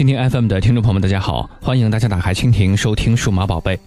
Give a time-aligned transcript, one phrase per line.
[0.00, 3.78] 蜻蜓 FM 的听众朋友们，大家好，欢迎大家打开蜻蜓收听数码宝贝。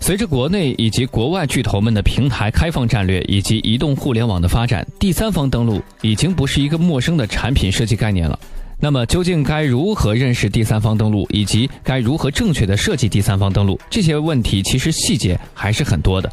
[0.00, 8.36] 随着国内以及国外巨头们的平台开放战略以及移动互联网的发展，第三方登录已经不是一个陌生的产品设计概念了。
[8.80, 13.80] 那么，究竟该如何认识第三方登录，以及该如何正确的设计第三方登录？
[13.88, 16.28] 这些问题其实细节还是很多的。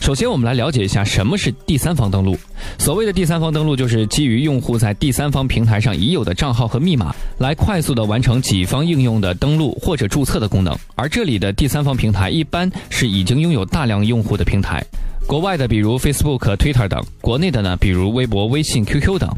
[0.00, 2.36] 首先，我们来了解一下什么是第三方登录。
[2.78, 10.76] 所谓的第三方登录，就是基于用户在第三方平台上已有的账号和密码，来快速的完成己方应用的登录或者注册的功能。
[10.96, 14.84] 而这里的第三方平台一般是已经拥有大量用户的平台，
[15.26, 19.30] 国外的比如 Facebook、Twitter 等，国内的呢比如微博、微信、QQ 等。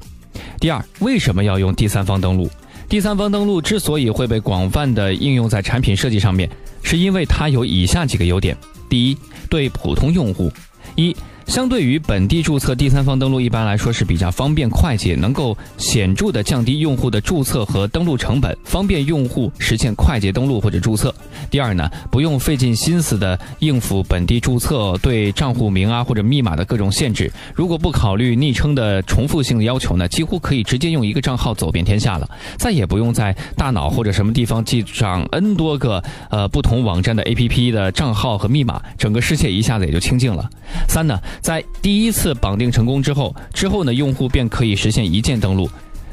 [0.59, 2.49] 第二，为什么要用第三方登录？
[2.89, 6.49] 第三方登录之所以会被广泛的应用在产品设计上面，
[6.83, 8.57] 是因为它有以下几个优点：
[8.89, 10.51] 第一，对普通用户，
[10.95, 11.15] 一。
[11.47, 21.15] 相对于本地注册，第三方登录一般来说是比较方便快捷，能够显著的降低用户的注册和登录成本，方便用户实现快捷登录或者注册。
[21.51, 27.31] 第二呢，不用费尽心思的应付本地注册对账户名啊或者密码的各种限制。
[27.55, 40.51] 如果不考虑昵称的重复性的要求呢，几乎可以直接用一个账号走遍天下了，再也不用在大脑或者什么地方记上 N 多个呃不同网站的 APP 的账号和密码，整个世界一下子也就清净了。
[40.89, 41.21] 三呢。
[41.41, 45.69] 在第一次绑定成功之后，之后呢，用户便可以实现一键登录，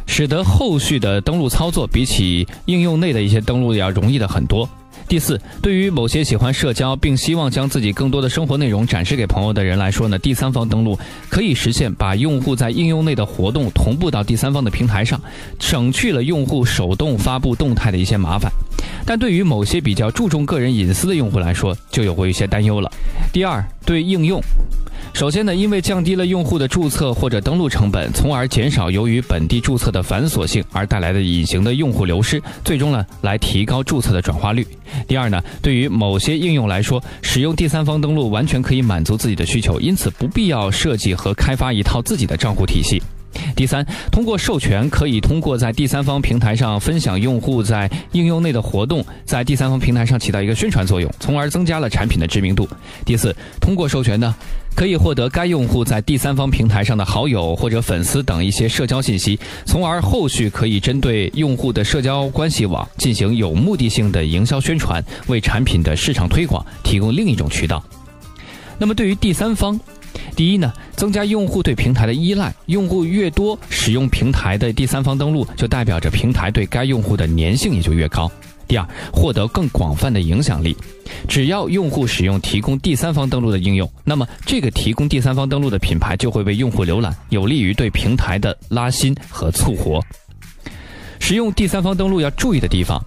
[0.06, 4.68] 使得后续的登录操作比起应用内的一些登录要容易的很多。
[5.08, 15.20] 第四，对于某些喜欢社交并希望将自己更多的生活内容展示给朋友的人来说呢，第三方登录可以实现把用户在应用内的活动同步到第三方的平台上，
[15.60, 18.50] 省去了用户手动发布动态的一些麻烦。
[19.06, 22.92] 但对于某些比较注重个人隐私的用户来说，就有过一些担忧了。
[23.32, 24.42] 第二，对应用。
[25.14, 34.66] 首先呢，因为降低了用户的注册或者登录成本，从而减少由于本地注册的繁琐性而带来的隐形的用户流失，最终呢来提高注册的转化率。
[35.08, 43.02] 第二呢，对于某些应用来说，使用第三方登录完全可以满足自己的需求，因此不必要设计和开发一套自己的账户体系。
[43.56, 52.68] 第三，通过授权可以通过在第三方平台上分享用户在应用内的活动，在第三方平台上起到一个宣传作用，从而增加了产品的知名度。
[53.06, 54.34] 第四，通过授权呢，
[54.76, 67.84] 可以获得该用户在第三方平台上的好友或者粉丝等一些社交信息，从而后续可以针对用户的社交关系网进行有目的性的营销宣传，为产品的市场推广提供另一种渠道。
[68.78, 69.80] 那么对于第三方。
[70.36, 70.72] 第一呢，
[71.02, 78.32] 增加用户对平台的依赖，用户越多，使用平台的第三方登录，就代表着平台对该用户的粘性也就越高。
[78.68, 80.78] 第二，获得更广泛的影响力，
[81.28, 90.00] 只要用户使用提供第三方登录的应用，那么这个提供第三方登录的品牌就会被用户浏览，有利于对平台的拉新和促活。
[91.20, 93.04] 使用第三方登录要注意的地方，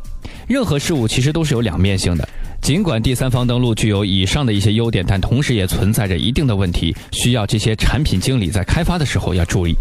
[0.49, 2.29] 任何事物其实都是有两面性的。
[2.65, 9.75] 尽管第三方登录具有以上的一些优点，但同时也存在着一定的问题，需要这些产品经理在开发的时候要注意。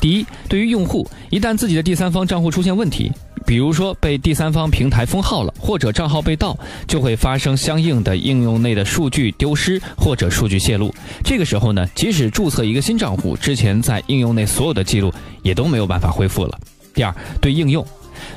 [0.00, 3.12] 第一，对于用户，一旦自己的第三方账户出现问题，
[3.44, 6.58] 比如说被第三方平台封号了，或者账号被盗，
[6.88, 10.94] 就会发生相应的应用内的数据丢失或者数据泄露。
[11.22, 15.12] 这个时候呢，即使注册一个新账户，之前在应用内所有的记录
[15.42, 16.58] 也都没有办法恢复了。
[16.94, 17.86] 第二，对应用。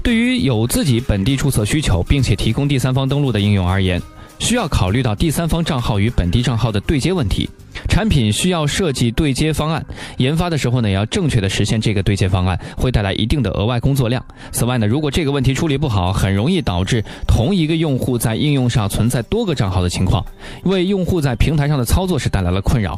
[0.07, 4.01] 对于有自己本地注册需求并且提供第三方登录的应用而言，
[4.39, 7.49] 需要考虑到第三方账号与本地账号的对接问题。
[7.89, 9.85] 产品需要设计对接方案，
[10.15, 14.23] 研发的时候呢也，要正确的实现这个对接方案，会带来一定的额外工作量。
[14.53, 20.25] 此外呢，如果这个问题处理不好，很容易导致同一个用户在应用上存在多个账号的情况，
[20.63, 22.97] 为用户在平台上的操作是带来了困扰。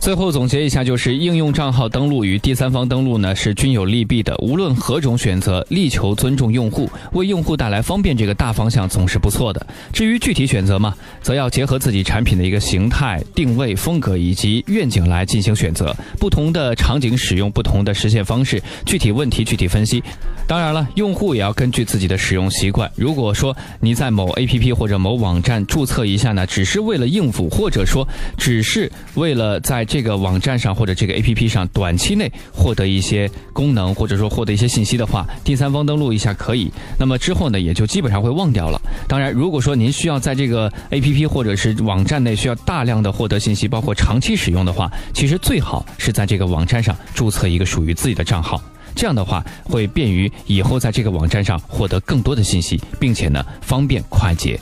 [0.00, 4.34] 最后总结一下，就是应用账号登录与第三方登录呢是均有利弊的。
[4.38, 9.66] 无论何种选择，力求尊重用户，为用户带来方便，这个大方向总是不错的。
[9.92, 15.94] 至于具体选择嘛，则要结合自己产品的一个形态、定位、风格以及愿景来进行选择。
[16.18, 20.02] 不同的场景使用不同的实现方式，具体问题具体分析。
[20.46, 22.90] 当然了，用户也要根据自己的使用习惯。
[22.94, 28.08] 如果说你在某 APP 或者某网站注册一下呢，只是为了应付，或者说
[28.38, 36.70] 只是为了在这个网站上或者这个 A P P 上短期内获得一些功能，或者说获得一些信息的话，第三方登录一下可以。
[36.98, 38.78] 那么之后呢，也就基本上会忘掉了。
[39.08, 48.62] 当然，如果说您需要在这个 A P P 或者是网站内需要大量的获得信息，包括长期使用的话，其实最好是在这个网站上注册一个属于自己的账号。
[48.94, 54.60] 这样的话会便于以后在这个网站上获得更多的信息，并且呢方便快捷。